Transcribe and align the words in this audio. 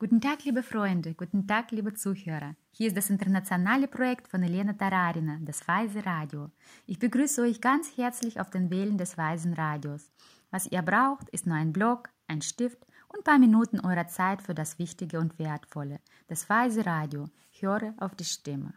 Guten 0.00 0.22
Tag, 0.22 0.46
liebe 0.46 0.62
Freunde, 0.62 1.12
guten 1.12 1.46
Tag, 1.46 1.72
liebe 1.72 1.92
Zuhörer. 1.92 2.56
Hier 2.70 2.88
ist 2.88 2.96
das 2.96 3.10
internationale 3.10 3.86
Projekt 3.86 4.28
von 4.28 4.42
Elena 4.42 4.72
Tararina, 4.72 5.36
das 5.42 5.68
Weise 5.68 6.06
Radio. 6.06 6.48
Ich 6.86 6.98
begrüße 6.98 7.42
euch 7.42 7.60
ganz 7.60 7.98
herzlich 7.98 8.40
auf 8.40 8.48
den 8.48 8.70
Wellen 8.70 8.96
des 8.96 9.18
Weisen 9.18 9.52
Radios. 9.52 10.10
Was 10.50 10.66
ihr 10.72 10.80
braucht, 10.80 11.28
ist 11.28 11.46
nur 11.46 11.56
ein 11.56 11.74
Blog, 11.74 12.08
ein 12.28 12.40
Stift 12.40 12.78
und 13.08 13.18
ein 13.18 13.24
paar 13.24 13.38
Minuten 13.38 13.78
eurer 13.78 14.06
Zeit 14.06 14.40
für 14.40 14.54
das 14.54 14.78
Wichtige 14.78 15.18
und 15.18 15.38
Wertvolle. 15.38 16.00
Das 16.28 16.48
Weise 16.48 16.86
Radio. 16.86 17.26
Höre 17.60 17.92
auf 17.98 18.14
die 18.14 18.24
Stimme. 18.24 18.72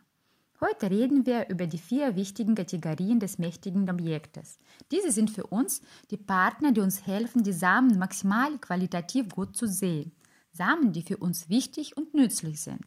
Heute 0.60 0.92
reden 0.92 1.26
wir 1.26 1.48
über 1.48 1.68
die 1.68 1.78
vier 1.78 2.18
wichtigen 2.18 2.54
Kategorien 2.54 3.22
des 3.22 3.38
mächtigen 3.38 3.90
Objektes. 3.90 4.60
Diese 4.92 5.14
sind 5.14 5.32
für 5.32 5.48
uns 5.48 5.82
die 6.12 6.18
Partner, 6.18 6.74
die 6.74 6.82
uns 6.82 7.08
helfen, 7.08 7.44
die 7.44 7.54
Samen 7.54 7.98
maximal 7.98 8.58
qualitativ 8.58 9.30
gut 9.30 9.56
zu 9.56 9.70
sehen. 9.70 10.12
Samen, 10.54 10.94
die 10.94 11.02
für 11.02 11.18
uns 11.18 11.50
wichtig 11.50 11.98
und 11.98 12.14
nützlich 12.14 12.62
sind. 12.62 12.86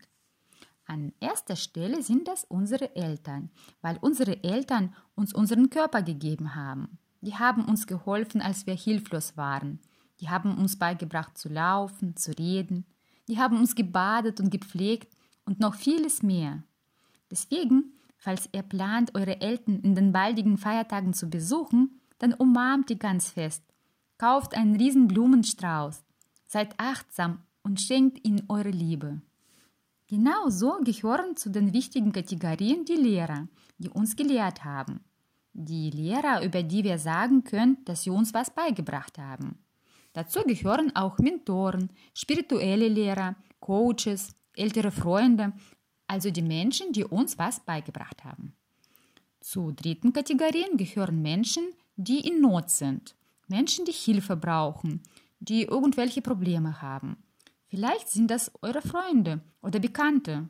An 0.86 1.12
erster 1.18 1.56
Stelle 1.56 2.00
sind 2.00 2.28
das 2.28 2.44
unsere 2.44 2.94
Eltern, 2.94 3.50
weil 3.82 3.98
unsere 4.00 4.44
Eltern 4.44 4.94
uns 5.16 5.34
unseren 5.34 5.68
Körper 5.68 6.02
gegeben 6.02 6.54
haben. 6.54 6.98
Die 7.22 7.34
haben 7.34 7.64
uns 7.64 7.88
geholfen, 7.88 8.40
als 8.40 8.66
wir 8.66 8.74
hilflos 8.74 9.36
waren. 9.36 9.80
Die 10.20 10.30
haben 10.30 10.56
uns 10.56 10.78
beigebracht 10.78 11.36
zu 11.36 11.48
laufen, 11.48 12.16
zu 12.16 12.30
reden. 12.38 12.86
Die 13.26 13.38
haben 13.38 13.58
uns 13.58 13.74
gebadet 13.74 14.40
und 14.40 14.50
gepflegt 14.50 15.16
und 15.44 15.58
noch 15.58 15.74
vieles 15.74 16.22
mehr. 16.22 16.62
Deswegen, 17.32 17.94
falls 18.16 18.48
ihr 18.52 18.62
plant, 18.62 19.12
eure 19.16 19.40
Eltern 19.40 19.80
in 19.80 19.96
den 19.96 20.12
baldigen 20.12 20.56
Feiertagen 20.56 21.14
zu 21.14 21.28
besuchen, 21.28 22.00
dann 22.18 22.32
umarmt 22.32 22.90
die 22.90 22.98
ganz 22.98 23.28
fest. 23.28 23.64
Kauft 24.18 24.54
einen 24.56 24.76
riesen 24.76 25.08
Blumenstrauß. 25.08 26.04
Seid 26.46 26.78
achtsam 26.78 27.42
und 27.66 27.80
schenkt 27.80 28.24
ihnen 28.24 28.44
eure 28.48 28.70
Liebe. 28.70 29.20
Genauso 30.06 30.78
gehören 30.84 31.34
zu 31.36 31.50
den 31.50 31.72
wichtigen 31.72 32.12
Kategorien 32.12 32.84
die 32.84 32.94
Lehrer, 32.94 33.48
die 33.78 33.88
uns 33.88 34.14
gelehrt 34.14 34.64
haben. 34.64 35.00
Die 35.52 35.90
Lehrer, 35.90 36.44
über 36.44 36.62
die 36.62 36.84
wir 36.84 37.00
sagen 37.00 37.42
können, 37.42 37.78
dass 37.84 38.04
sie 38.04 38.10
uns 38.10 38.32
was 38.32 38.54
beigebracht 38.54 39.18
haben. 39.18 39.58
Dazu 40.12 40.44
gehören 40.44 40.94
auch 40.94 41.18
Mentoren, 41.18 41.90
spirituelle 42.14 42.86
Lehrer, 42.86 43.34
Coaches, 43.58 44.36
ältere 44.54 44.92
Freunde, 44.92 45.52
also 46.06 46.30
die 46.30 46.42
Menschen, 46.42 46.92
die 46.92 47.02
uns 47.02 47.36
was 47.36 47.58
beigebracht 47.58 48.22
haben. 48.24 48.54
Zu 49.40 49.72
dritten 49.72 50.12
Kategorien 50.12 50.76
gehören 50.76 51.20
Menschen, 51.20 51.64
die 51.96 52.20
in 52.20 52.40
Not 52.40 52.70
sind, 52.70 53.16
Menschen, 53.48 53.84
die 53.84 53.92
Hilfe 53.92 54.36
brauchen, 54.36 55.02
die 55.40 55.64
irgendwelche 55.64 56.22
Probleme 56.22 56.80
haben. 56.80 57.16
Vielleicht 57.76 58.08
sind 58.08 58.30
das 58.30 58.50
eure 58.62 58.80
Freunde 58.80 59.42
oder 59.60 59.78
Bekannte. 59.78 60.48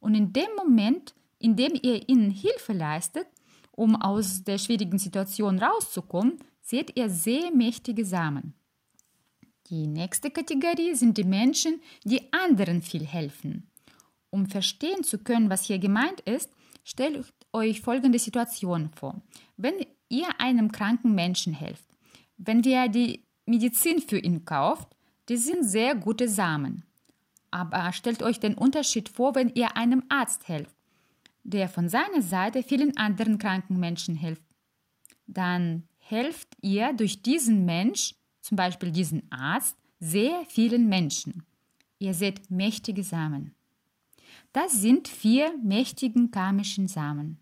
Und 0.00 0.14
in 0.14 0.32
dem 0.32 0.48
Moment, 0.56 1.14
in 1.38 1.54
dem 1.54 1.74
ihr 1.74 2.08
ihnen 2.08 2.30
Hilfe 2.30 2.72
leistet, 2.72 3.26
um 3.72 3.94
aus 3.94 4.42
der 4.42 4.56
schwierigen 4.56 4.98
Situation 4.98 5.58
rauszukommen, 5.58 6.38
seht 6.62 6.96
ihr 6.96 7.10
sehr 7.10 7.50
mächtige 7.50 8.06
Samen. 8.06 8.54
Die 9.66 9.86
nächste 9.86 10.30
Kategorie 10.30 10.94
sind 10.94 11.18
die 11.18 11.24
Menschen, 11.24 11.82
die 12.04 12.32
anderen 12.32 12.80
viel 12.80 13.04
helfen. 13.04 13.70
Um 14.30 14.46
verstehen 14.46 15.04
zu 15.04 15.18
können, 15.18 15.50
was 15.50 15.66
hier 15.66 15.78
gemeint 15.78 16.22
ist, 16.22 16.50
stellt 16.84 17.34
euch 17.52 17.82
folgende 17.82 18.18
Situation 18.18 18.88
vor. 18.96 19.20
Wenn 19.58 19.74
ihr 20.08 20.40
einem 20.40 20.72
kranken 20.72 21.14
Menschen 21.14 21.52
helft, 21.52 21.84
wenn 22.38 22.62
ihr 22.62 22.88
die 22.88 23.26
Medizin 23.44 24.00
für 24.00 24.18
ihn 24.18 24.46
kauft, 24.46 24.88
die 25.28 25.36
sind 25.36 25.64
sehr 25.64 25.94
gute 25.94 26.28
Samen. 26.28 26.84
Aber 27.50 27.92
stellt 27.92 28.22
euch 28.22 28.40
den 28.40 28.54
Unterschied 28.54 29.08
vor, 29.08 29.34
wenn 29.34 29.50
ihr 29.54 29.76
einem 29.76 30.02
Arzt 30.08 30.48
helft, 30.48 30.74
der 31.44 31.68
von 31.68 31.88
seiner 31.88 32.22
Seite 32.22 32.62
vielen 32.62 32.96
anderen 32.96 33.38
kranken 33.38 33.78
Menschen 33.78 34.14
hilft. 34.14 34.44
Dann 35.26 35.84
helft 35.98 36.48
ihr 36.60 36.92
durch 36.92 37.22
diesen 37.22 37.64
Mensch, 37.64 38.14
zum 38.40 38.56
Beispiel 38.56 38.90
diesen 38.90 39.30
Arzt, 39.30 39.76
sehr 40.00 40.44
vielen 40.48 40.88
Menschen. 40.88 41.44
Ihr 41.98 42.14
seht 42.14 42.50
mächtige 42.50 43.04
Samen. 43.04 43.54
Das 44.52 44.72
sind 44.72 45.08
vier 45.08 45.56
mächtigen 45.62 46.30
karmischen 46.30 46.88
Samen. 46.88 47.38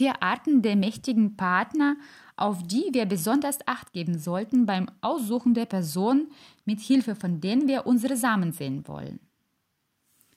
Vier 0.00 0.22
Arten 0.22 0.62
der 0.62 0.76
mächtigen 0.76 1.36
Partner, 1.36 1.94
auf 2.34 2.62
die 2.66 2.88
wir 2.92 3.04
besonders 3.04 3.58
Acht 3.66 3.92
geben 3.92 4.18
sollten 4.18 4.64
beim 4.64 4.86
Aussuchen 5.02 5.52
der 5.52 5.66
Person, 5.66 6.30
mit 6.64 6.80
Hilfe 6.80 7.14
von 7.14 7.42
denen 7.42 7.68
wir 7.68 7.84
unsere 7.84 8.16
Samen 8.16 8.52
sehen 8.52 8.88
wollen. 8.88 9.20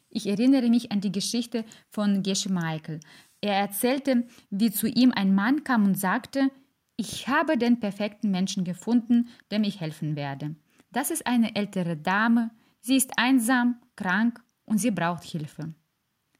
Ich 0.09 0.28
erinnere 0.28 0.68
mich 0.68 0.91
an 0.91 1.00
die 1.00 1.13
Geschichte 1.13 1.63
von 1.88 2.24
Gesche 2.24 2.51
Michael. 2.51 3.00
Er 3.40 3.53
erzählte, 3.53 4.28
wie 4.50 4.69
zu 4.69 4.85
ihm 4.90 5.13
ein 5.13 5.34
Mann 5.34 5.63
kam 5.63 5.85
und 5.85 5.97
sagte, 5.97 6.51
ich 6.97 7.30
habe 7.30 7.57
den 7.57 7.80
perfekten 7.80 8.31
Menschen 8.31 8.66
gefunden, 8.66 9.30
dem 9.50 9.63
ich 9.63 9.80
helfen 9.80 10.18
werde. 10.18 10.57
Das 10.91 11.09
ist 11.09 11.25
eine 11.25 11.56
ältere 11.56 11.95
Dame, 11.95 12.51
sie 12.81 12.97
ist 12.97 13.13
einsam, 13.16 13.78
krank 13.95 14.44
und 14.66 14.80
sie 14.80 14.91
braucht 14.91 15.24
Hilfe. 15.24 15.74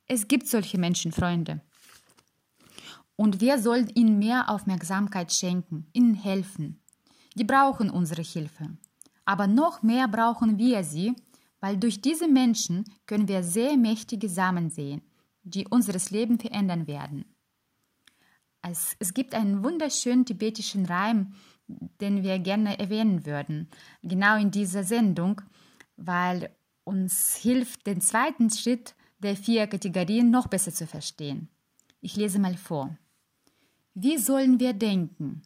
Es 0.07 0.28
gibt 0.28 0.45
solche 0.45 0.78
Menschen, 0.78 1.13
Freunde. 1.13 1.61
Und 3.16 3.41
wir 3.41 3.59
sollen 3.59 3.90
ihnen 3.94 4.19
mehr 4.19 4.50
Aufmerksamkeit 4.50 5.31
schenken, 5.31 5.88
ihnen 5.94 6.16
helfen. 6.16 6.81
Die 7.35 7.44
brauchen 7.44 7.90
unsere 7.90 8.22
Hilfe. 8.22 8.78
Aber 9.25 9.47
noch 9.47 9.84
mehr 9.84 10.07
brauchen 10.07 10.57
wir 10.57 10.84
sie, 10.84 11.16
weil 11.59 11.78
durch 11.78 12.02
diese 12.02 12.28
Menschen 12.28 12.84
können 13.06 13.28
wir 13.28 13.44
sehr 13.44 13.78
mächtige 13.78 14.29
Samen 14.29 14.69
sehen, 14.69 15.02
die 15.44 15.68
unseres 15.68 16.12
Leben 16.12 16.40
verändern 16.40 16.88
werden. 16.88 17.25
Es, 18.62 18.96
es 19.00 19.13
gibt 19.13 19.35
einen 19.35 19.63
wunderschönen 19.63 20.25
tibetischen 20.25 20.85
Reim, 20.85 21.34
den 21.68 22.23
wir 22.23 22.40
gerne 22.40 22.79
erwähnen 22.79 23.25
würden, 23.25 23.69
genau 24.02 24.38
in 24.38 24.52
dieser 24.52 24.84
Sendung, 24.84 25.41
weil 25.96 26.50
uns 26.84 27.35
hilft, 27.35 27.88
den 27.88 28.02
zweiten 28.02 28.50
Schritt 28.50 28.96
der 29.19 29.35
vier 29.35 29.68
Kategorien 29.68 30.31
noch 30.31 30.47
besser 30.47 30.73
zu 30.73 30.85
verstehen. 30.85 31.50
Ich 32.02 32.16
lese 32.18 32.40
mal 32.40 32.57
vor. 32.57 32.97
Wie 33.96 34.18
sollen 34.18 34.59
wir 34.59 34.74
denken? 34.74 35.44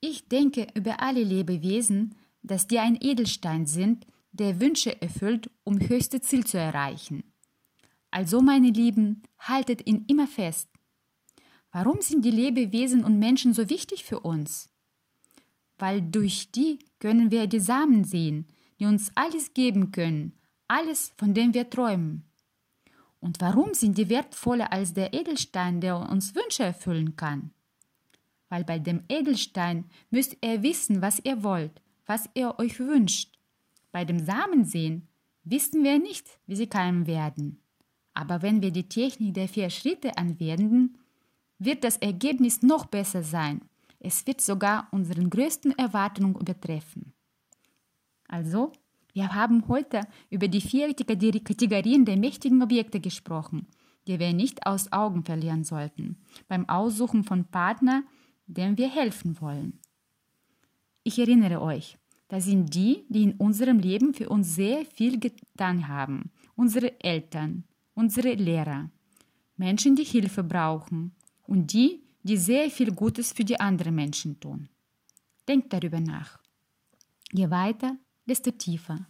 Ich 0.00 0.28
denke 0.28 0.66
über 0.74 1.00
alle 1.00 1.22
Lebewesen, 1.22 2.16
dass 2.42 2.66
die 2.66 2.78
ein 2.78 2.98
Edelstein 3.00 3.66
sind, 3.66 4.06
der 4.32 4.60
Wünsche 4.60 5.00
erfüllt, 5.00 5.50
um 5.64 5.80
höchste 5.80 6.20
Ziel 6.20 6.44
zu 6.44 6.58
erreichen. 6.58 7.22
Also, 8.10 8.40
meine 8.40 8.70
Lieben, 8.70 9.22
haltet 9.38 9.86
ihn 9.86 10.04
immer 10.08 10.26
fest. 10.26 10.68
Warum 11.70 12.00
sind 12.00 12.24
die 12.24 12.30
Lebewesen 12.30 13.04
und 13.04 13.18
Menschen 13.18 13.52
so 13.52 13.68
wichtig 13.70 14.04
für 14.04 14.20
uns? 14.20 14.68
Weil 15.78 16.02
durch 16.02 16.50
die 16.50 16.78
können 16.98 17.30
wir 17.30 17.46
die 17.46 17.60
Samen 17.60 18.04
sehen, 18.04 18.48
die 18.80 18.86
uns 18.86 19.12
alles 19.14 19.54
geben 19.54 19.92
können, 19.92 20.32
alles, 20.68 21.12
von 21.16 21.34
dem 21.34 21.54
wir 21.54 21.70
träumen. 21.70 22.24
Und 23.20 23.40
warum 23.40 23.74
sind 23.74 23.98
die 23.98 24.08
wertvoller 24.08 24.72
als 24.72 24.94
der 24.94 25.14
Edelstein, 25.14 25.80
der 25.80 25.98
uns 25.98 26.34
Wünsche 26.34 26.64
erfüllen 26.64 27.16
kann? 27.16 27.52
Weil 28.48 28.64
bei 28.64 28.78
dem 28.78 29.02
Edelstein 29.08 29.84
müsst 30.10 30.36
ihr 30.42 30.62
wissen, 30.62 31.02
was 31.02 31.20
ihr 31.24 31.42
wollt, 31.42 31.82
was 32.06 32.28
ihr 32.34 32.58
euch 32.58 32.78
wünscht. 32.78 33.38
Bei 33.92 34.04
dem 34.04 34.18
Samensehen 34.18 35.08
wissen 35.44 35.82
wir 35.82 35.98
nicht, 35.98 36.38
wie 36.46 36.56
sie 36.56 36.66
keimen 36.66 37.06
werden. 37.06 37.60
Aber 38.14 38.42
wenn 38.42 38.62
wir 38.62 38.70
die 38.70 38.88
Technik 38.88 39.34
der 39.34 39.48
vier 39.48 39.70
Schritte 39.70 40.16
anwenden, 40.16 40.98
wird 41.58 41.84
das 41.84 41.96
Ergebnis 41.98 42.62
noch 42.62 42.86
besser 42.86 43.22
sein. 43.22 43.60
Es 43.98 44.26
wird 44.26 44.40
sogar 44.40 44.88
unseren 44.90 45.30
größten 45.30 45.76
Erwartungen 45.78 46.34
übertreffen. 46.34 47.12
Also, 48.28 48.72
wir 49.12 49.34
haben 49.34 49.66
heute 49.68 50.02
über 50.30 50.48
die 50.48 50.60
vier 50.60 50.92
Kategorien 50.94 52.04
der 52.04 52.16
mächtigen 52.16 52.62
Objekte 52.62 53.00
gesprochen, 53.00 53.66
die 54.06 54.18
wir 54.18 54.32
nicht 54.32 54.66
aus 54.66 54.92
Augen 54.92 55.24
verlieren 55.24 55.64
sollten. 55.64 56.18
Beim 56.48 56.68
Aussuchen 56.68 57.24
von 57.24 57.46
Partner 57.46 58.02
dem 58.46 58.76
wir 58.78 58.90
helfen 58.90 59.40
wollen. 59.40 59.78
Ich 61.02 61.18
erinnere 61.18 61.60
euch, 61.60 61.98
das 62.28 62.44
sind 62.44 62.74
die, 62.74 63.04
die 63.08 63.22
in 63.22 63.34
unserem 63.34 63.78
Leben 63.78 64.14
für 64.14 64.28
uns 64.28 64.54
sehr 64.54 64.84
viel 64.84 65.20
getan 65.20 65.86
haben. 65.86 66.30
Unsere 66.56 66.98
Eltern, 67.00 67.64
unsere 67.94 68.34
Lehrer, 68.34 68.90
Menschen, 69.56 69.94
die 69.94 70.04
Hilfe 70.04 70.42
brauchen 70.42 71.14
und 71.46 71.72
die, 71.72 72.02
die 72.22 72.36
sehr 72.36 72.70
viel 72.70 72.92
Gutes 72.92 73.32
für 73.32 73.44
die 73.44 73.60
anderen 73.60 73.94
Menschen 73.94 74.40
tun. 74.40 74.68
Denkt 75.46 75.72
darüber 75.72 76.00
nach. 76.00 76.40
Je 77.32 77.50
weiter, 77.50 77.96
desto 78.26 78.50
tiefer. 78.50 79.06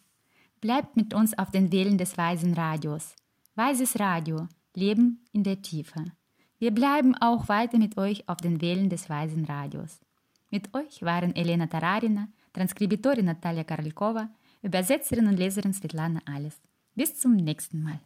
Bleibt 0.61 0.97
mit 0.97 1.15
uns 1.15 1.37
auf 1.39 1.51
den 1.51 1.73
Wellen 1.73 1.97
des 1.97 2.17
Weisen 2.19 2.55
Radios. 2.55 3.15
Weises 3.55 3.99
Radio, 3.99 4.49
Leben 4.75 5.25
in 5.33 5.43
der 5.43 5.63
Tiefe. 5.63 6.13
Wir 6.59 6.71
bleiben 6.71 7.15
auch 7.17 7.49
weiter 7.49 7.77
mit 7.77 7.99
euch 7.99 8.27
auf 8.29 8.39
den 8.39 8.63
Wellen 8.63 8.89
des 8.89 9.11
Weisen 9.11 9.45
Radios. 9.45 10.01
Mit 10.51 10.75
euch 10.75 11.03
waren 11.03 11.37
Elena 11.37 11.67
Tararina, 11.67 12.29
Transkribitorin 12.55 13.27
Natalia 13.27 13.63
Karlikova, 13.63 14.31
Übersetzerin 14.63 15.27
und 15.27 15.37
Leserin 15.37 15.75
Svetlana 15.75 16.21
Alles. 16.25 16.59
Bis 16.95 17.19
zum 17.19 17.37
nächsten 17.37 17.83
Mal. 17.83 18.01